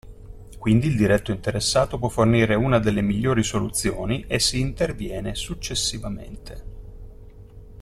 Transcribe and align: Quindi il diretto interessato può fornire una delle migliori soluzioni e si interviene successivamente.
Quindi 0.57 0.87
il 0.87 0.97
diretto 0.97 1.29
interessato 1.29 1.99
può 1.99 2.09
fornire 2.09 2.55
una 2.55 2.79
delle 2.79 3.03
migliori 3.03 3.43
soluzioni 3.43 4.25
e 4.25 4.39
si 4.39 4.59
interviene 4.59 5.35
successivamente. 5.35 6.63